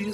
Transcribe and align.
ሰላም 0.00 0.06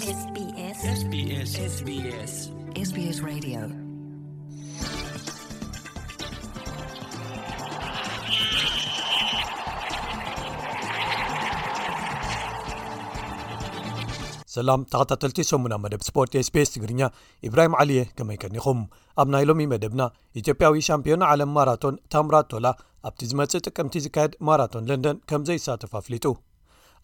ተኸታተልቲ 14.92 15.42
ሰሙና 15.50 15.76
መደብ 15.82 16.02
ስፖርት 16.06 16.32
ስbስ 16.46 16.72
ትግርኛ 16.74 17.10
ኢብራሂም 17.48 17.76
ዓልየ 17.80 18.02
ከመይ 18.18 18.38
ቀኒኹም 18.44 18.80
ኣብ 19.20 19.28
ናይ 19.34 19.46
ሎሚ 19.50 19.66
መደብና 19.74 20.02
ኢትዮጵያዊ 20.42 20.82
ሻምፒዮን 20.88 21.26
ዓለም 21.30 21.52
ማራቶን 21.58 22.00
ታምራቶላ 22.14 22.66
ኣብቲ 23.10 23.22
ዝመፅእ 23.32 23.64
ጥቅምቲ 23.68 23.94
ዝካየድ 24.08 24.34
ማራቶን 24.50 24.88
ለንደን 24.92 25.20
ከም 25.32 25.44
ዘይሳተፉ 25.50 25.94
ኣፍሊጡ 26.02 26.26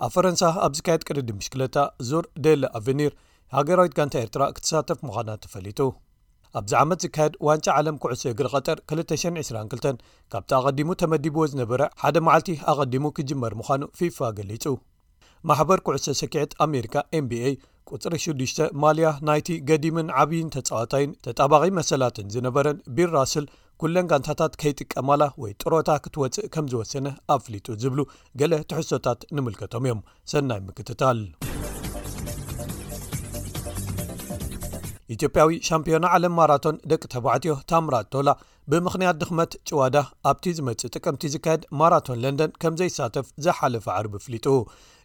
ኣብ 0.05 0.11
ፈረንሳ 0.15 0.41
ኣብ 0.67 0.73
ዝካየድ 0.77 1.03
ቅርዲ 1.09 1.29
ምሽክለጣ 1.41 1.77
ዞር 2.07 2.25
ደለ 2.45 2.63
ኣቨኒር 2.79 3.13
ሃገራዊት 3.57 3.93
ጋንታ 3.99 4.15
ኤርትራ 4.25 4.43
ክትሳተፍ 4.57 4.99
ምዃናት 5.09 5.41
ተፈሊጡ 5.45 5.79
ኣብዚ 6.59 6.73
ዓመት 6.81 7.03
ዝካየድ 7.05 7.35
ዋንጫ 7.49 7.67
ዓለም 7.81 7.97
ኩዕሶ 8.03 8.23
እግሪ 8.33 8.47
ቀጠር 8.57 8.79
222 8.93 9.87
ካብቲ 10.33 10.51
ኣቐዲሙ 10.59 10.89
ተመዲብዎ 11.03 11.45
ዝነበረ 11.53 11.83
ሓደ 12.03 12.17
መዓልቲ 12.29 12.51
ኣቐዲሙ 12.73 13.05
ክጅመር 13.19 13.55
ምዃኑ 13.61 13.83
ፊፋ 14.01 14.19
ገሊጹ 14.39 14.65
ማሕበር 15.51 15.79
ኩዕሶ 15.89 16.07
ሰክዕት 16.23 16.51
ኣሜሪካ 16.67 16.97
ኤን 17.19 17.25
bአ 17.31 17.47
ቁፅሪ 17.93 18.15
6ዱሽ 18.27 18.53
ማልያ 18.83 19.09
ናይቲ 19.29 19.49
ገዲምን 19.71 20.11
ዓብይን 20.23 20.53
ተፃወታይን 20.57 21.15
ተጣባኺ 21.27 21.65
መሰላትን 21.81 22.27
ዝነበረን 22.35 22.81
ቢል 22.97 23.11
ራስል 23.19 23.47
ኩለን 23.83 24.09
ጋንታታት 24.11 24.53
ከይጥቀማላ 24.61 25.23
ወይ 25.43 25.53
ጥሮታ 25.63 25.89
ክትወፅእ 26.03 26.45
ከም 26.55 26.67
ዝወሰነ 26.73 27.07
ኣብ 27.35 27.41
ፍሊጡ 27.47 27.67
ዝብሉ 27.83 28.01
ገለ 28.41 28.53
ትሕሶታት 28.71 29.21
ንምልከቶም 29.37 29.85
እዮም 29.87 30.01
ሰናይ 30.33 30.61
ምክትታል 30.67 31.21
ኢትዮጵያዊ 35.15 35.51
ሻምፒዮና 35.69 36.05
ዓለም 36.17 36.35
ማራቶን 36.41 36.77
ደቂ 36.91 37.03
ተባዕትዮ 37.15 37.55
ታምራት 37.71 38.07
ቶላ 38.15 38.29
ብምክንያት 38.73 39.17
ድኽመት 39.23 39.53
ጭዋዳ 39.69 39.97
ኣብቲ 40.31 40.47
ዝመፅእ 40.59 40.93
ጥቅምቲ 40.95 41.23
ዝካየድ 41.35 41.63
ማራቶን 41.81 42.21
ለንደን 42.25 42.55
ከም 42.63 42.75
ዘይሳተፍ 42.81 43.27
ዘሓለፈ 43.47 43.87
ዓርቢ 43.99 44.15
ፍሊጡ 44.27 44.47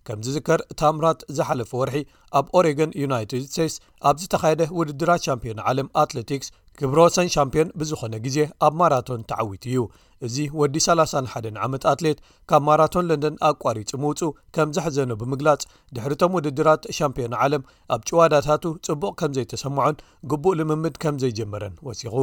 ከም 0.08 0.20
ዝዝከር 0.26 0.60
ታምራት 0.80 1.22
ዝሓለፈ 1.38 1.72
ወርሒ 1.82 1.98
ኣብ 2.40 2.46
ኦሬጎን 2.58 2.92
ዩናይትድ 3.04 3.42
ስቴትስ 3.54 3.76
ኣብ 4.10 4.16
ዝተካየደ 4.22 4.62
ውድድራት 4.80 5.26
ሻምዮና 5.28 5.60
ዓለም 5.72 5.88
ኣትለቲክስ 6.04 6.50
ክብሮሰን 6.80 7.30
ሻምፕዮን 7.36 7.70
ብዝኾነ 7.82 8.16
ግዜ 8.26 8.38
ኣብ 8.66 8.74
ማራቶን 8.80 9.22
ተዓዊት 9.30 9.64
እዩ 9.70 9.78
እዚ 10.26 10.36
ወዲ 10.60 10.76
31 10.86 11.48
ዓመት 11.66 11.84
ኣትሌት 11.92 12.20
ካብ 12.50 12.62
ማራቶን 12.68 13.08
ለንደን 13.10 13.36
ኣቋሪፂ 13.50 13.88
ምውፁ 14.04 14.22
ከም 14.56 14.70
ዘሕዘኑ 14.78 15.10
ብምግላጽ 15.22 15.64
ድሕሪቶም 15.98 16.36
ውድድራት 16.38 16.86
ሻምፒዮን 16.98 17.36
ዓለም 17.46 17.64
ኣብ 17.96 18.02
ጭዋዳታቱ 18.10 18.64
ጽቡቕ 18.88 19.14
ከም 19.22 19.34
ዘይተሰምዖን 19.38 19.96
ግቡእ 20.34 20.58
ልምምድ 20.60 20.96
ከም 21.06 21.18
ዘይጀመረን 21.24 21.76
ወሲኹ 21.90 22.16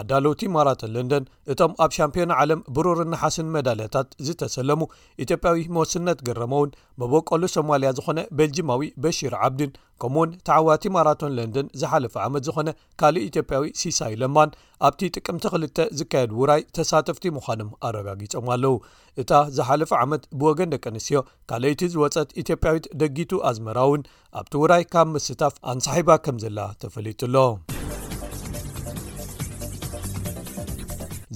ኣዳለውቲ 0.00 0.42
ማራቶን 0.54 0.92
ለንደን 0.94 1.24
እቶም 1.52 1.72
ኣብ 1.84 1.90
ሻምፒዮን 1.96 2.32
ዓለም 2.40 2.60
ብሩር 2.76 2.98
ናሓስን 3.12 3.48
መዳልያታት 3.56 4.08
ዝተሰለሙ 4.26 4.80
ኢትዮጵያዊ 5.24 5.60
መወስነት 5.74 6.18
ገረመውን 6.28 6.70
መቦቆሉ 7.02 7.42
ሶማልያ 7.56 7.90
ዝኾነ 7.98 8.20
በልጂማዊ 8.38 8.82
በሺር 9.04 9.34
ዓብድን 9.46 9.72
ከምኡ 10.02 10.12
እውን 10.24 10.30
ታዕዋቲ 10.48 10.84
ማራቶን 10.94 11.32
ለንደን 11.38 11.66
ዝሓለፈ 11.80 12.14
ዓመት 12.26 12.42
ዝኾነ 12.48 12.68
ካልእ 13.00 13.24
ኢትዮጵያዊ 13.30 13.64
ሲሳይ 13.80 14.12
ለማን 14.22 14.50
ኣብቲ 14.88 15.08
ጥቅምቲ 15.16 15.44
ክልተ 15.54 15.80
ዝካየድ 15.98 16.32
ውራይ 16.40 16.62
ተሳተፍቲ 16.78 17.26
ምዃኖም 17.36 17.70
ኣረጋጊፆም 17.88 18.48
ኣለዉ 18.54 18.74
እታ 19.22 19.30
ዝሓለፈ 19.58 19.90
ዓመት 20.04 20.24
ብወገን 20.40 20.72
ደቂ 20.74 20.84
ኣንስትዮ 20.92 21.22
ካልአይቲ 21.52 21.88
ዝወፀት 21.94 22.30
ኢትዮጵያዊት 22.44 22.88
ደጊቱ 23.02 23.32
ኣዝመራ 23.50 23.78
እውን 23.90 24.04
ኣብቲ 24.40 24.54
ውራይ 24.64 24.84
ካብ 24.94 25.08
ምስታፍ 25.16 25.56
ኣንሳሒባ 25.74 26.10
ከም 26.26 26.38
ዘላ 26.46 26.60
ተፈሊጡሎ 26.84 27.36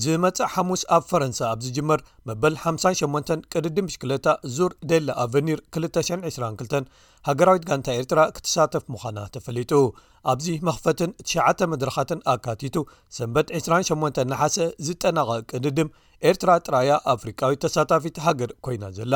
ዝመጽእ 0.03 0.51
ሓሙስ 0.55 0.83
ኣብ 0.95 1.05
ፈረንሳ 1.11 1.39
ኣብ 1.53 1.61
ዝጅመር 1.67 2.01
መበል 2.29 2.55
58 2.65 3.31
ቅድድም 3.53 3.87
ሽክለታ 3.95 4.27
ዙር 4.57 4.73
ደለ 4.91 5.09
ኣቨኒር 5.25 5.61
222 5.77 6.77
ሃገራዊት 7.29 7.65
ጋንታ 7.69 7.87
ኤርትራ 8.01 8.21
ክትሳተፍ 8.35 8.85
ምዃና 8.95 9.19
ተፈለጡ 9.35 9.73
ኣብዚ 10.33 10.47
መኽፈትን 10.69 11.11
ት 11.59 11.69
መድረኻትን 11.73 12.21
ኣካቲቱ 12.35 12.77
ሰንበት 13.17 13.49
28 13.61 14.21
ናሓሰ 14.33 14.59
ዝጠናቐ 14.89 15.31
ቅድድም 15.53 15.91
ኤርትራ 16.29 16.51
ጥራያ 16.67 16.93
ኣፍሪካዊት 17.15 17.61
ተሳታፊት 17.65 18.17
ሃገር 18.27 18.53
ኮይና 18.67 18.85
ዘላ 18.99 19.15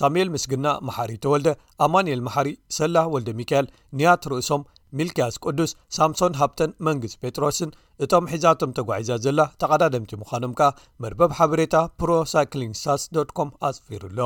ሳሙኤል 0.00 0.28
ምስግና 0.34 0.68
ማሓሪ 0.88 1.12
ተወልደ 1.24 1.48
ኣማንኤል 1.86 2.20
መሓሪ 2.28 2.50
ሰላ 2.78 2.96
ወልደ 3.14 3.30
ሚካኤል 3.40 3.66
ንያትርእሶም 4.00 4.62
ሚልክያስ 4.98 5.36
ቅዱስ 5.44 5.70
ሳምሶን 5.96 6.36
ሃብተን 6.40 6.72
መንግስቲ 6.88 7.18
ፔጥሮስን 7.24 7.70
እቶም 8.04 8.24
ሒዛቶም 8.32 8.70
ተጓዒዛ 8.78 9.10
ዘላ 9.24 9.40
ተቐዳደምቲ 9.62 10.12
ምዃኖም 10.22 10.54
ከኣ 10.58 10.68
መርበብ 11.04 11.32
ሓበሬታ 11.38 11.76
ፕሮሳይክሊንግ 12.02 12.76
ሳስ 12.84 13.04
ኮም 13.38 13.50
ኣስፊሩኣሎ 13.68 14.20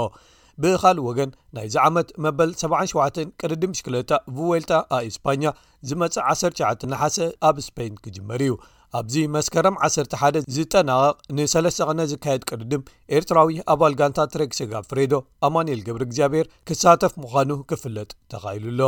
ብኻልእ 0.62 1.04
ወገን 1.08 1.30
ናይዚ 1.56 1.74
ዓመት 1.88 2.08
መበል 2.24 2.50
77 2.62 3.20
ቅድድም 3.40 3.72
ሽክለታ 3.78 4.10
ቭዌልታ 4.36 4.72
ኣእስፓኛ 4.96 5.44
ዝመፅእ 5.88 6.24
19 6.32 6.86
ንሓሰ 6.92 7.16
ኣብ 7.48 7.56
እስፓይን 7.62 7.94
ክጅመር 8.06 8.42
እዩ 8.46 8.54
ኣብዚ 8.98 9.14
መስከረም 9.36 9.74
11 9.88 10.38
ዝጠናቀቕ 10.56 11.16
ንሰለስ 11.38 11.78
ቕነ 11.88 11.98
ዝካየድ 12.14 12.44
ቅድድም 12.50 12.82
ኤርትራዊ 13.18 13.58
ኣባልጋንታ 13.76 14.20
ሬክስ 14.44 14.60
ጋብ 14.74 14.84
ፍሬዶ 14.92 15.14
ኣማንኤል 15.48 15.82
ገብሪእግዚኣብሔር 15.88 16.48
ክሳተፍ 16.70 17.14
ምዃኑ 17.24 17.50
ክፍለጥ 17.72 18.10
ተኻኢሉሎ 18.34 18.80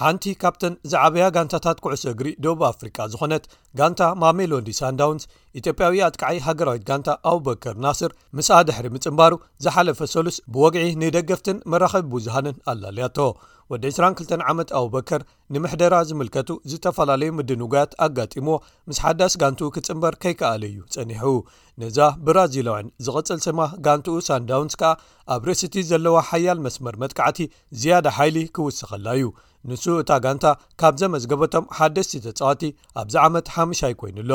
ሓንቲ 0.00 0.22
ካብተን 0.42 0.74
ዝዓበያ 0.92 1.24
ጋንታታት 1.34 1.78
ኩዕሶ 1.84 2.04
እግሪ 2.12 2.28
ደብ 2.44 2.60
ኣፍሪቃ 2.68 2.96
ዝኾነት 3.12 3.44
ጋንታ 3.78 4.00
ማሜሎዲ 4.22 4.68
ሳንዳውንስ 4.78 5.24
ኢትጵያዊ 5.58 5.98
ኣጥቃዓይ 6.06 6.38
ሃገራዊት 6.46 6.84
ጋንታ 6.88 7.08
ኣብበከር 7.32 7.74
ናስር 7.84 8.10
ምስኣድሕሪ 8.38 8.86
ምጽምባሩ 8.94 9.34
ዝሓለፈ 9.66 10.00
ሰሉስ 10.14 10.38
ብወግዒ 10.56 10.86
ንደገፍትን 11.02 11.58
መራኸቢ 11.72 12.08
ብዝሃንን 12.14 12.56
ኣላልያቶ 12.72 13.18
ወዲ 13.72 13.84
22 13.92 14.34
ዓመት 14.54 14.68
ኣቡበከር 14.80 15.20
ንምሕደራ 15.54 15.94
ዝምልከቱ 16.10 16.50
ዝተፈላለዩ 16.70 17.30
ምድ 17.38 17.50
ንጓያት 17.62 17.92
ኣጋጢሞዎ 18.08 18.56
ምስ 18.88 18.98
ሓዳስ 19.04 19.34
ጋንትኡ 19.42 19.70
ክጽምበር 19.78 20.14
ከይከኣለ 20.24 20.62
እዩ 20.72 20.78
ጸኒሑ 20.96 21.26
ነዛ 21.82 22.00
ብራዚላውያን 22.26 22.92
ዝቐጽል 23.04 23.40
ስማ 23.48 23.60
ጋንቲኡ 23.86 24.16
ሳንዳውንስ 24.28 24.76
ከኣ 24.82 24.92
ኣብ 25.36 25.44
ርእሲቲ 25.50 25.76
ዘለዋ 25.92 26.16
ሓያል 26.32 26.60
መስመር 26.68 26.96
መጥቃዕቲ 27.04 27.40
ዝያዳ 27.82 28.06
ሓይሊ 28.18 28.38
ክውስኸላ 28.58 29.06
እዩ 29.20 29.26
ንሱ 29.68 29.84
እታ 30.00 30.10
ጋንታ 30.24 30.44
ካብ 30.80 30.94
ዘመዝገበቶም 31.00 31.64
ሓደስቲ 31.76 32.12
ተፃዋቲ 32.24 32.62
ኣብዚ 33.00 33.14
ዓመት 33.26 33.46
ሓሙሻይ 33.54 33.92
ኮይኑሎ 34.00 34.32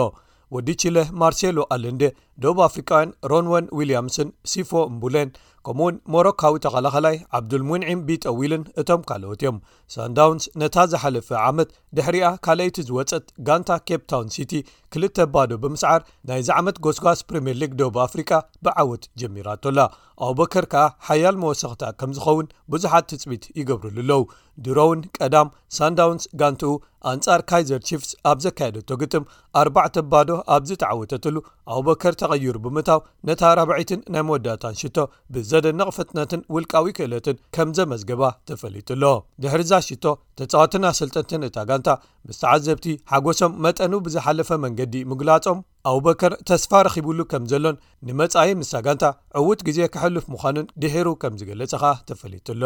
ወዲ 0.56 0.67
ችለህ 0.81 1.07
ማርሴሎ 1.22 1.57
ኣልንደ 1.73 2.03
ደቡብ 2.44 2.59
አፍሪካውያን 2.69 3.11
ሮንወን 3.31 3.66
ዊልያምስን 3.77 4.29
ሲፎ 4.51 4.72
ምቡለን 4.95 5.29
ከምኡ 5.67 5.83
እውን 5.83 5.95
ሞሮካዊ 6.13 6.53
ተኸላኸላይ 6.66 7.16
ዓብዱል 7.38 7.63
ሙንዒም 7.69 8.01
ቢጠዊልን 8.07 8.61
እቶም 8.81 9.01
ካልኦት 9.09 9.41
እዮም 9.44 9.57
ሳንዳውንስ 9.94 10.44
ነታ 10.61 10.75
ዝሓለፈ 10.91 11.27
ዓመት 11.47 11.69
ድሕሪያ 11.97 12.25
ካልአይቲ 12.45 12.77
ዝወፀት 12.89 13.25
ጋንታ 13.47 13.69
ኬፕ 13.88 14.03
ታውን 14.11 14.29
ሲቲ 14.35 14.53
ክልተ 14.95 15.17
ባዶ 15.33 15.51
ብምስዓር 15.63 16.01
ናይዝ 16.29 16.50
ዓመት 16.59 16.77
ጎስጓስ 16.85 17.19
ፕሪምየር 17.31 17.57
ሊግ 17.63 17.73
ደብ 17.81 17.97
አፍሪካ 18.07 18.31
ብዓወት 18.67 19.03
ጀሚራቶላ 19.21 19.79
ኣውበከር 20.27 20.66
ከዓ 20.73 20.85
ሓያል 21.07 21.35
መወሰኽታ 21.44 21.83
ከም 22.00 22.13
ዝኸውን 22.19 22.47
ብዙሓት 22.71 23.06
ትፅቢት 23.11 23.44
ይገብርሉ 23.59 23.97
ኣለዉ 24.06 24.21
ድሮውን 24.67 25.01
ቀዳም 25.17 25.51
ሳንዳውንስ 25.79 26.23
ጋንቲኡ 26.39 26.71
ኣንጻር 27.11 27.41
ካይዘር 27.50 27.83
ቺፍስ 27.89 28.09
ኣብ 28.31 28.39
ዘካየደቶ 28.45 28.89
ግጥም 29.03 29.27
ኣርባዕተ 29.61 29.95
ኣባዶ 30.06 30.29
ኣብዚ 30.56 30.71
ተዓወተትሉ 30.83 31.35
ኣውበከር 31.75 32.13
ይሩ 32.44 32.56
ብምእታው 32.66 33.00
ነታ 33.27 33.42
4ብዒትን 33.57 34.00
ናይ 34.13 34.24
መወዳታን 34.27 34.75
ሽቶ 34.81 34.98
ብዘደንቕ 35.33 35.88
ፍጥነትን 35.98 36.42
ውልቃዊ 36.56 36.86
ክእለትን 36.98 37.38
ከምዘመዝገባ 37.56 38.21
ተፈሊጥሎ 38.50 39.03
ድሕርዛ 39.44 39.71
ሽቶ 39.88 40.06
ተፃወትና 40.42 40.86
ሰልጠንትን 41.00 41.45
እታ 41.48 41.57
ጋንታ 41.71 41.89
ምስ 42.30 42.39
ተዓዘብቲ 42.44 42.88
ሓጎሶም 43.13 43.56
መጠኑ 43.65 43.92
ብዝሓለፈ 44.07 44.50
መንገዲ 44.65 44.95
ምግላፆም 45.12 45.62
ኣብበከር 45.92 46.33
ተስፋ 46.51 46.71
ረኺብሉ 46.88 47.19
ከም 47.33 47.44
ዘሎን 47.53 47.77
ንመፃይ 48.09 48.50
ምስሳ 48.62 48.74
ጋንታ 48.88 49.06
ዕውት 49.42 49.62
ግዜ 49.69 49.80
ክሕልፍ 49.95 50.25
ምዃኑን 50.36 50.69
ድሕሩ 50.83 51.07
ከም 51.24 51.36
ዝገለፀኻ 51.42 51.83
ተፈሊጥሎ 52.12 52.63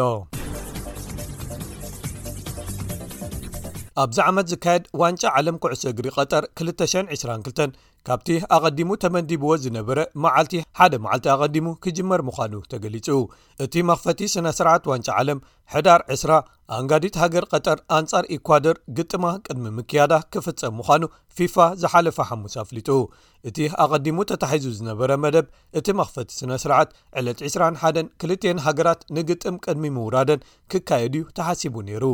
ኣብዚ 4.02 4.18
ዓመት 4.28 4.46
ዝካየድ 4.50 4.84
ዋንጫ 5.00 5.22
ዓለም 5.38 5.56
ኩዕሶ 5.64 5.82
እግሪ 5.90 6.06
ቀጠር 6.16 6.44
222 6.60 7.76
ካብቲ 8.08 8.26
ኣቐዲሙ 8.54 8.88
ተመዲብዎ 9.02 9.50
ዝነበረ 9.64 9.98
መዓልቲ 10.22 10.54
ሓደ 10.78 10.94
መዓልቲ 11.04 11.26
ኣቐዲሙ 11.34 11.66
ክጅመር 11.84 12.20
ምዃኑ 12.28 12.54
ተገሊጹ 12.72 13.06
እቲ 13.64 13.74
መኽፈቲ 13.90 14.20
ስነ 14.32 14.46
ስርዓት 14.58 14.84
ዋንጫ 14.90 15.08
ዓለም 15.20 15.38
ሕዳር 15.74 16.00
20 16.16 16.36
ኣንጋዲት 16.76 17.14
ሃገር 17.20 17.44
ቀጠር 17.52 17.78
ኣንጻር 17.98 18.24
ኢኳዶር 18.34 18.76
ግጥማ 18.98 19.24
ቅድሚ 19.46 19.66
ምክያዳ 19.78 20.12
ክፍፀም 20.34 20.74
ምዃኑ 20.80 21.02
ፊፋ 21.38 21.56
ዝሓለፈ 21.82 22.18
ሓሙስ 22.30 22.54
ኣፍሊጡ 22.62 22.88
እቲ 23.50 23.56
ኣቐዲሙ 23.84 24.16
ተታሒዙ 24.30 24.66
ዝነበረ 24.80 25.10
መደብ 25.24 25.46
እቲ 25.78 25.86
መኽፈቲ 26.00 26.28
ስነ-ስርዓት 26.40 26.90
ዕለት 27.20 27.40
21 27.48 28.12
ክልን 28.22 28.60
ሃገራት 28.66 29.00
ንግጥም 29.18 29.56
ቅድሚ 29.64 29.86
ምውራደን 29.96 30.44
ክካየድ 30.72 31.16
እዩ 31.18 31.24
ተሓሲቡ 31.40 31.74
ነይሩ 31.88 32.04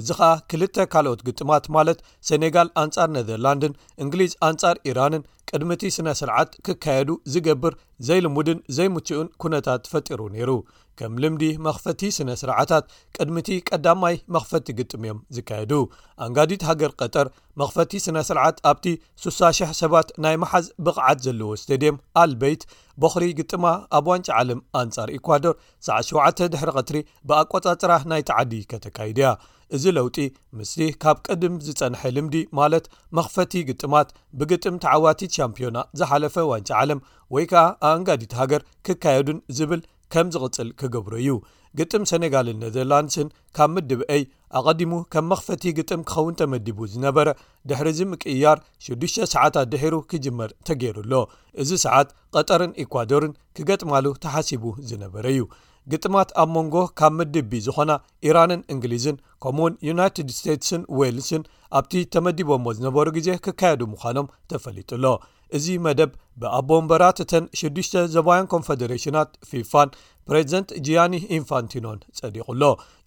እዚ 0.00 0.08
ከኣ 0.20 0.30
ክልተ 0.50 0.76
ካልኦት 0.94 1.20
ግጥማት 1.30 1.64
ማለት 1.78 2.00
ሴኔጋል 2.30 2.70
ኣንጻር 2.84 3.10
ነዘርላንድን 3.16 3.74
እንግሊዝ 4.04 4.32
ኣንጻር 4.50 4.78
ኢራንን 4.90 5.24
ቅድሚቲ 5.56 5.82
ስነ 5.96 6.08
ስርዓት 6.20 6.50
ክካየዱ 6.66 7.10
ዝገብር 7.32 7.74
ዘይልሙድን 8.06 8.58
ዘይምችኡን 8.76 9.28
ኩነታት 9.42 9.88
ፈጢሩ 9.92 10.20
ነይሩ 10.34 10.50
ከም 10.98 11.12
ልምዲ 11.22 11.42
መኽፈቲ 11.66 12.00
ስነ 12.16 12.30
ስርዓታት 12.40 12.84
ቅድም 13.16 13.36
ቲ 13.46 13.58
ቀዳማይ 13.68 14.14
መኽፈቲ 14.34 14.66
ግጥም 14.78 15.02
እዮም 15.06 15.18
ዝካየዱ 15.36 15.72
ኣንጋዲት 16.24 16.62
ሃገር 16.70 16.92
ቀጠር 17.00 17.26
መኽፈቲ 17.60 17.92
ስነ 18.06 18.18
ስርዓት 18.28 18.56
ኣብቲ 18.70 18.86
600 19.26 19.70
ሰባት 19.82 20.08
ናይ 20.24 20.36
መሓዝ 20.44 20.68
ብቕዓት 20.86 21.20
ዘለዎ 21.26 21.52
ስተድየም 21.62 22.00
ኣልበይት 22.22 22.64
በኽሪ 23.04 23.26
ግጥማ 23.40 23.64
ኣብ 23.98 24.08
ዋንጫ 24.12 24.28
ዓለም 24.40 24.62
አንጻር 24.82 25.10
ኢኳዶር 25.18 25.54
ሳዕ 25.88 25.98
7 26.14 26.44
ድሕሪ 26.54 26.72
ቅትሪ 26.80 26.98
ብኣቆጻጽራ 27.30 27.92
ናይ 28.12 28.24
ተዓዲ 28.30 28.54
ከተካይድያ 28.72 29.30
እዚ 29.76 29.84
ለውጢ 29.96 30.16
ምስሊ 30.58 30.80
ካብ 31.02 31.18
ቀድም 31.28 31.54
ዝፀንሐ 31.66 32.02
ልምዲ 32.16 32.34
ማለት 32.58 32.84
መኽፈቲ 33.18 33.52
ግጥማት 33.68 34.08
ብግጥም 34.40 34.76
ተዓዋቲት 34.84 35.32
ሻምፕዮና 35.38 35.78
ዝሓለፈ 36.00 36.36
ዋንጫ 36.52 36.70
ዓለም 36.82 37.00
ወይ 37.36 37.46
ከዓ 37.52 37.64
ኣብእንጋዲት 37.90 38.32
ሃገር 38.40 38.62
ክካየዱን 38.88 39.38
ዝብል 39.58 39.82
ከም 40.14 40.26
ዝቕጽል 40.34 40.68
ክገብሩ 40.80 41.14
እዩ 41.22 41.30
ግጥም 41.78 42.02
ሰነጋልን 42.10 42.60
ነዘርላንድስን 42.64 43.28
ካብ 43.56 43.70
ምድብአይ 43.74 44.22
ኣቐዲሙ 44.58 44.92
ከም 45.12 45.24
መኽፈቲ 45.32 45.64
ግጥም 45.78 46.00
ክኸውን 46.08 46.36
ተመዲቡ 46.40 46.78
ዝነበረ 46.92 47.28
ድሕርዚ 47.70 47.98
ምቅያር 48.12 48.58
6ሰዓታት 48.86 49.66
ድሕሩ 49.72 49.94
ክጅመር 50.12 50.50
ተገይሩ 50.68 50.96
ኣሎ 51.04 51.12
እዚ 51.64 51.70
ሰዓት 51.84 52.08
ቀጠርን 52.36 52.72
ኢኳዶርን 52.84 53.34
ክገጥማሉ 53.58 54.06
ተሓሲቡ 54.24 54.64
ዝነበረ 54.90 55.24
እዩ 55.34 55.42
ግጥማት 55.92 56.30
ኣብ 56.40 56.48
መንጎ 56.56 56.74
ካብ 56.98 57.12
ምድቢ 57.18 57.58
ዝኾና 57.66 57.92
ኢራንን 58.28 58.62
እንግሊዝን 58.72 59.16
ከምኡውን 59.42 59.74
ዩናይትድ 59.88 60.28
ስቴትስን 60.38 60.82
ዌልስን 61.00 61.42
ኣብቲ 61.78 61.92
ተመዲቦሞ 62.14 62.64
ዝነበሩ 62.78 63.06
ግዜ 63.16 63.28
ክካየዱ 63.44 63.80
ምዃኖም 63.92 64.30
ተፈሊጡሎ 64.52 65.04
እዚ 65.56 65.66
መደብ 65.86 66.10
ብኣቦንበራትእተን 66.40 67.44
6ዱሽ 67.60 67.88
ዘባያን 68.16 68.48
ኮንፌደሬሽናት 68.54 69.30
ፊፋን 69.50 69.88
ፕሬዚደንት 70.28 70.70
ጂያኒ 70.88 71.14
ኢንፋንቲኖን 71.38 72.00
ጸዲቑሎ 72.20 72.62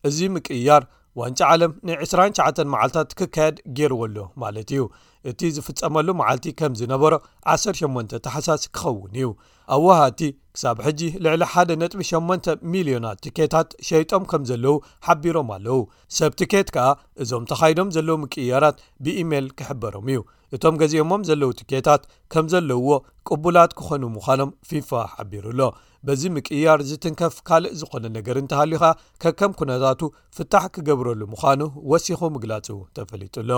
እዚ 0.09 0.17
ምቅያር 0.37 0.85
ዋንጫ 1.19 1.39
ዓለም 1.53 1.71
ን 1.87 1.95
29 2.03 2.65
መዓልትታት 2.73 3.09
ክካየድ 3.19 3.57
ገይርዎሉ 3.77 4.17
ማለት 4.43 4.69
እዩ 4.75 4.83
እቲ 5.29 5.39
ዝፍፀመሉ 5.55 6.07
መዓልቲ 6.21 6.47
ከም 6.59 6.73
ዝነበሮ 6.81 7.13
18 7.55 8.15
ተሓሳስ 8.27 8.63
ክኸውን 8.75 9.11
እዩ 9.21 9.29
ኣብ 9.75 9.83
ዋሃቲ 9.89 10.21
ክሳብ 10.55 10.77
ሕጂ 10.85 11.01
ልዕሊ 11.23 11.43
1ደ 11.51 11.81
ጥቢ8 11.91 12.47
ሚልዮናት 12.71 13.17
ቲኬታት 13.25 13.69
ሸይጦም 13.87 14.23
ከም 14.31 14.41
ዘለዉ 14.49 14.73
ሓቢሮም 15.07 15.49
ኣለው 15.55 15.79
ሰብ 16.17 16.31
ትኬት 16.39 16.69
ከኣ 16.75 16.87
እዞም 17.23 17.43
ተኻይዶም 17.51 17.89
ዘለዉ 17.95 18.15
ምቅያራት 18.23 18.77
ብኢሜል 19.05 19.47
ክሕበሮም 19.59 20.07
እዩ 20.13 20.21
እቶም 20.55 20.75
ገዚኦሞም 20.81 21.21
ዘለዉ 21.29 21.49
ቲኬታት 21.61 22.01
ከም 22.35 22.45
ዘለውዎ 22.53 22.91
ቅቡላት 23.29 23.71
ክኾኑ 23.79 24.03
ምዃኖም 24.17 24.51
ፊፋ 24.69 24.89
ሓቢሩሎ 25.13 25.59
በዚ 26.07 26.21
ምቅያር 26.35 26.79
ዝትንከፍ 26.91 27.35
ካልእ 27.47 27.73
ዝኾነ 27.79 28.05
ነገር 28.17 28.35
እንተሃልዩ 28.43 28.79
ከ 28.81 28.85
ከከም 29.23 29.51
ኩነታቱ 29.59 30.01
ፍታሕ 30.37 30.63
ክገብረሉ 30.75 31.21
ምዃኑ 31.33 31.61
ወሲኩ 31.93 32.21
ምግላጹ 32.37 32.67
ተፈሊጡሎ 32.97 33.51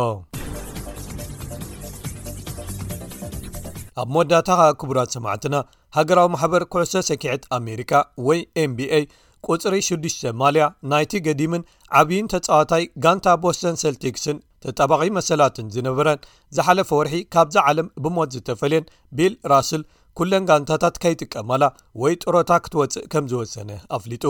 ኣብ 4.02 4.08
መወዳታ 4.14 4.48
ከዓ 4.60 4.70
ክቡራት 4.82 5.10
ሰማዕትና 5.16 5.56
ሃገራዊ 5.98 6.28
ማሕበር 6.34 6.64
ኩዕሶ 6.74 6.94
ሰኪዐት 7.10 7.44
ኣሜሪካ 7.58 7.92
ወይ 8.28 8.40
ኤም 8.62 8.72
ቢ 8.78 8.86
አ 8.98 9.00
ቁፅሪ 9.48 9.76
6ዱሽ 9.88 10.14
ማልያ 10.42 10.64
ናይቲ 10.92 11.12
ገዲምን 11.28 11.64
ዓብይን 12.00 12.30
ተፃዋታይ 12.34 12.84
ጋንታ 13.04 13.28
ቦስቶን 13.44 13.76
ሰልቲክስን 13.82 14.38
ተጠባቒ 14.64 15.02
መሰላትን 15.18 15.68
ዝነበረን 15.76 16.20
ዝሓለፈ 16.58 16.90
ወርሒ 17.00 17.16
ካብዚ 17.34 17.58
ዓለም 17.72 17.88
ብሞት 18.04 18.30
ዝተፈልየን 18.36 18.88
ቢል 19.18 19.34
ራስል 19.52 19.84
ኩለን 20.20 20.44
ጋንታታት 20.52 20.96
ካይጥቀማላ 21.04 21.64
ወይ 22.02 22.16
ጥሮታ 22.24 22.52
ክትወፅእ 22.66 23.06
ከም 23.14 23.28
ዝወሰነ 23.34 23.70
ኣፍሊጡ 23.98 24.26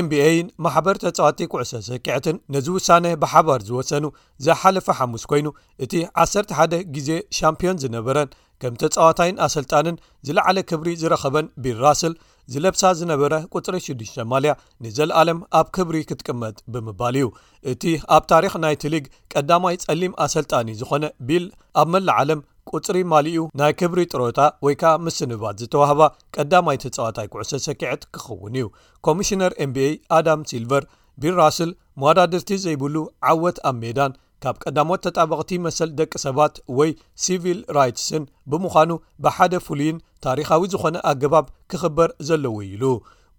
ኤንቢኤን 0.00 0.48
ማሕበር 0.66 0.96
ተጻዋቲ 1.04 1.40
ኩዕሶ 1.52 1.72
ሰኪዕትን 1.90 2.38
ነዚ 2.54 2.66
ውሳነ 2.76 3.04
ብሓባር 3.24 3.60
ዝወሰኑ 3.70 4.06
ዘሓለፈ 4.46 4.86
ሓሙስ 5.00 5.24
ኮይኑ 5.32 5.48
እቲ 5.86 5.92
11ደ 6.26 6.74
ግዜ 6.98 7.10
ሻምፒዮን 7.38 7.80
ዝነበረን 7.84 8.30
ከም 8.62 8.74
ተጻዋታይን 8.80 9.36
ኣሰልጣንን 9.46 9.96
ዝለዓለ 10.26 10.56
ክብሪ 10.70 10.88
ዝረኸበን 11.02 11.46
ቢል 11.64 11.78
ራስል 11.86 12.14
ዝለብሳ 12.52 12.82
ዝነበረ 12.98 13.34
ቁፅሪ 13.56 13.76
6ዱ 13.88 14.14
ማልያ 14.32 14.52
ንዘለኣለም 14.84 15.38
ኣብ 15.58 15.66
ክብሪ 15.76 15.96
ክትቅመጥ 16.08 16.54
ብምባል 16.72 17.16
እዩ 17.20 17.26
እቲ 17.72 17.82
ኣብ 18.16 18.22
ታሪክ 18.32 18.54
ናይ 18.64 18.74
ትሊግ 18.84 19.04
ቀዳማይ 19.32 19.76
ጸሊም 19.84 20.14
ኣሰልጣኒ 20.24 20.68
ዝኾነ 20.80 21.04
ቢል 21.28 21.44
ኣብ 21.82 21.88
መላዓለም 21.94 22.40
ቁፅሪ 22.72 22.96
ማልኡ 23.12 23.44
ናይ 23.60 23.72
ክብሪ 23.80 24.00
ጥሮታ 24.12 24.40
ወይ 24.64 24.74
ከዓ 24.80 24.94
ምስንባት 25.04 25.56
ዝተዋህባ 25.62 26.02
ቀዳማይ 26.36 26.78
ተጻዋታይ 26.84 27.28
ኩዕሶሰኪዐት 27.34 28.02
ክኸውን 28.14 28.56
እዩ 28.60 28.66
ኮሚሽነር 29.08 29.54
ኤምቢኤ 29.66 29.92
ኣዳም 30.18 30.42
ሲልቨር 30.50 30.86
ቢል 31.22 31.34
ራስል 31.42 31.70
መዳድርቲ 32.04 32.50
ዘይብሉ 32.64 32.96
ዓወት 33.30 33.56
ኣብ 33.70 33.76
ሜዳን 33.84 34.12
ካብ 34.44 34.56
ቀዳሞት 34.66 35.00
ተጣበቕቲ 35.04 35.50
መሰል 35.66 35.90
ደቂ 35.98 36.12
ሰባት 36.26 36.54
ወይ 36.78 36.90
ሲቪል 37.24 37.58
ራይትስን 37.76 38.22
ብምዃኑ 38.50 38.90
ብሓደ 39.24 39.54
ፍሉይን 39.66 39.96
ታሪካዊ 40.26 40.62
ዝኾነ 40.74 40.96
ኣገባብ 41.10 41.46
ክኽበር 41.70 42.10
ዘለውይሉ 42.28 42.82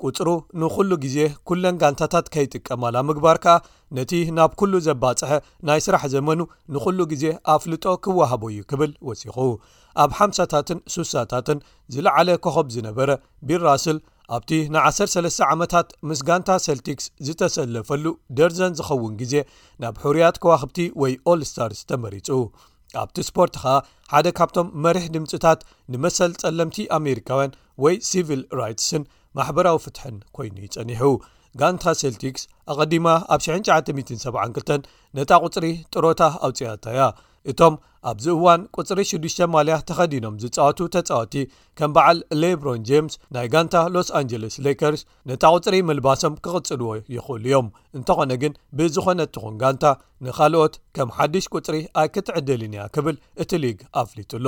ቁፅሩ 0.07 0.29
ንኹሉ 0.61 0.91
ግዜ 1.03 1.17
ኩለን 1.47 1.75
ጋንታታት 1.81 2.27
ከይጥቀማላ 2.33 2.95
ምግባር 3.09 3.37
ከኣ 3.43 3.55
ነቲ 3.97 4.11
ናብ 4.37 4.51
ኩሉ 4.59 4.73
ዘባጽሐ 4.87 5.31
ናይ 5.69 5.81
ስራሕ 5.85 6.03
ዘመኑ 6.13 6.39
ንኹሉ 6.75 6.99
ግዜ 7.11 7.25
ኣፍልጦ 7.55 7.83
ክወሃቦ 8.05 8.43
እዩ 8.53 8.61
ክብል 8.71 8.91
ወሲኹ 9.09 9.37
ኣብ 10.03 10.11
ሓምሳታትን 10.19 10.79
ስሳታትን 10.93 11.59
ዝለዓለ 11.95 12.29
ኮኸብ 12.45 12.67
ዝነበረ 12.75 13.09
ቢልራስል 13.47 13.97
ኣብቲ 14.35 14.51
ን 14.73 14.75
13 14.87 15.41
ዓመታት 15.53 15.87
ምስ 16.09 16.19
ጋንታ 16.27 16.49
ሰልቲክስ 16.65 17.05
ዝተሰለፈሉ 17.27 18.05
ደርዘን 18.37 18.75
ዝኸውን 18.79 19.13
ግዜ 19.21 19.33
ናብ 19.83 19.95
ሕርያት 20.03 20.35
ከዋክብቲ 20.43 20.79
ወይ 21.01 21.13
ኦል 21.31 21.41
ስታርስ 21.49 21.79
ተመሪፁ 21.89 22.29
ኣብቲ 23.01 23.17
ስፖርት 23.29 23.53
ከዓ 23.63 23.73
ሓደ 24.13 24.27
ካብቶም 24.39 24.69
መሪሕ 24.85 25.03
ድምፅታት 25.15 25.59
ንመሰል 25.93 26.31
ጸለምቲ 26.41 26.77
ኣሜሪካውያን 26.99 27.51
ወይ 27.83 27.95
ሲቪል 28.09 28.41
ራይትስን 28.61 29.03
ማሕበራዊ 29.39 29.77
ፍትሐን 29.85 30.17
ኮይኑ 30.37 30.55
ይፀኒሑ 30.65 31.03
ጋንታ 31.59 31.85
ሴልቲክስ 32.03 32.43
ኣቐዲማ 32.71 33.07
ኣብ 33.33 33.39
6972 33.51 34.89
ነጣ 35.19 35.29
ቁፅሪ 35.45 35.67
ጥሮታ 35.93 36.21
ኣውፅያታያ 36.47 36.99
እቶም 37.51 37.75
ኣብዚ 38.09 38.25
እዋን 38.35 38.61
ቁፅሪ 38.79 38.99
6ዱ 39.07 39.37
ማልያ 39.53 39.75
ተኸዲኖም 39.89 40.35
ዝፃወቱ 40.43 40.79
ተጻወቲ 40.95 41.33
ከም 41.77 41.91
በዓል 41.95 42.19
ሌብሮን 42.43 42.79
ጃምስ 42.89 43.15
ናይ 43.35 43.47
ጋንታ 43.53 43.73
ሎስ 43.95 44.09
ኣንጀለስ 44.19 44.55
ሌከርስ 44.67 45.01
ነታ 45.31 45.43
ቁፅሪ 45.57 45.75
ምልባሶም 45.89 46.37
ክቕፅልዎ 46.45 46.89
ይኽእሉ 47.15 47.43
እዮም 47.51 47.67
እንተኾነ 47.97 48.31
ግን 48.43 48.53
ብዝኾነትኹን 48.79 49.59
ጋንታ 49.63 49.85
ንኻልኦት 50.27 50.75
ከም 50.97 51.11
ሓድሽ 51.19 51.47
ቁፅሪ 51.55 51.77
ኣይ 52.03 52.09
ክትዕድልንያ 52.15 52.83
ክብል 52.97 53.15
እቲ 53.45 53.51
ሊግ 53.65 53.77
ኣፍሊጡሎ 54.03 54.47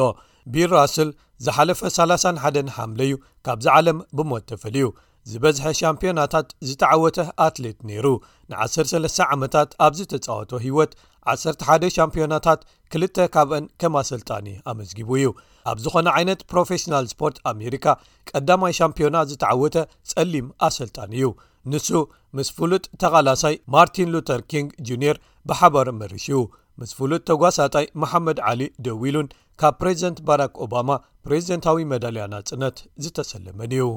ቢል 0.54 0.70
ራስል 0.80 1.12
ዝሓለፈ 1.48 1.80
31 2.02 2.68
ሓምለ 2.78 3.02
እዩ 3.10 3.16
ካብዝ 3.46 3.68
ዓለም 3.78 4.00
ብሞት 4.18 4.46
ተፈል 4.52 4.78
ዩ 4.84 4.88
ዝበዝሐ 5.32 5.66
ሻምፕዮናታት 5.80 6.48
ዝተዓወተ 6.68 7.18
ኣትሌት 7.46 7.78
ነይሩ 7.90 8.08
ን103 8.52 9.26
ዓመታት 9.34 9.70
ኣብዝ 9.86 10.00
ተፃወቶ 10.14 10.52
ሂይወት 10.64 10.94
1ሰሓደ 11.32 11.84
ሻምፒዮናታት 11.96 12.62
ክልተ 12.92 13.18
ካብአን 13.36 13.65
ከም 13.82 13.94
ኣሰልጣኒ 14.01 14.48
ኣመዝጊቡ 14.72 15.10
እዩ 15.20 15.27
ኣብ 15.72 15.77
ዝኾነ 15.84 16.08
ዓይነት 16.18 16.42
ፕሮፌሽናል 16.51 17.06
ስፖርት 17.13 17.38
ኣሜሪካ 17.51 17.86
ቀዳማይ 18.30 18.74
ሻምፒዮና 18.80 19.15
ዝተዓወተ 19.30 19.77
ጸሊም 20.13 20.48
ኣሰልጣን 20.70 21.12
እዩ 21.20 21.27
ንሱ 21.74 21.89
ምስ 22.38 22.50
ፍሉጥ 22.58 22.84
ተቓላሳይ 23.03 23.56
ማርቲን 23.75 24.12
ሉተር 24.15 24.42
ኪንግ 24.53 24.70
ጁኒየር 24.89 25.20
ብሓበር 25.51 25.89
መርሽኡ 26.01 26.42
ምስ 26.82 26.92
ፍሉጥ 27.00 27.22
ተጓሳጣይ 27.32 27.88
መሓመድ 28.03 28.39
ዓሊ 28.50 28.62
ደዊ 28.88 29.01
ሉን 29.15 29.30
ካብ 29.62 29.75
ፕሬዚደንት 29.84 30.20
ባራክ 30.30 30.56
ኦባማ 30.65 30.89
ፕሬዚደንታዊ 31.27 31.86
መዳልያ 31.94 32.24
ናጽነት 32.36 32.77
ዝተሰለመን 33.06 33.74
እዩ 33.77 33.88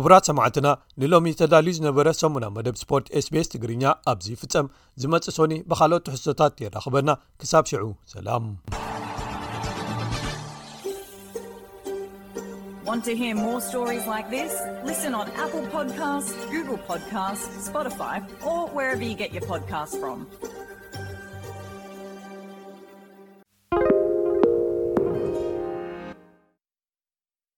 ክቡራት 0.00 0.24
ሰማዕትና 0.28 0.68
ንሎሚ 1.02 1.28
ተዳልዩ 1.38 1.72
ዝነበረ 1.78 2.08
ሰሙና 2.18 2.48
መደብ 2.56 2.76
ስፖርት 2.82 3.06
ስቤስ 3.26 3.48
ትግርኛ 3.52 3.84
ኣብዚ 4.12 4.26
ፍፀም 4.42 4.66
ዝመፅእ 5.02 5.34
ሶኒ 5.38 5.54
ብካልኦት 5.70 6.02
ትሕሶታት 6.08 6.52
የራኽበና 6.62 7.10
ክሳብ 7.40 7.64
ሽዑ 7.72 7.82
ሰላም 8.14 8.44